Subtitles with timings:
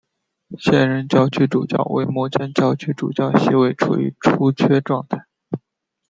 [0.57, 5.27] 现任教区主教为目前教区主教席位处于出缺状态。